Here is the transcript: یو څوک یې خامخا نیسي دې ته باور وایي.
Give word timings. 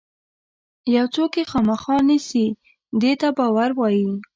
یو 0.95 1.05
څوک 1.15 1.31
یې 1.39 1.43
خامخا 1.51 1.95
نیسي 2.07 2.45
دې 3.01 3.13
ته 3.21 3.27
باور 3.37 3.69
وایي. 3.75 4.09